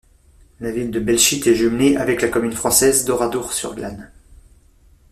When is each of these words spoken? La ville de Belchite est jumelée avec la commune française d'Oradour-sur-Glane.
La 0.61 0.71
ville 0.71 0.89
de 0.89 0.99
Belchite 0.99 1.45
est 1.45 1.53
jumelée 1.53 1.95
avec 1.95 2.23
la 2.23 2.27
commune 2.29 2.53
française 2.53 3.05
d'Oradour-sur-Glane. 3.05 4.11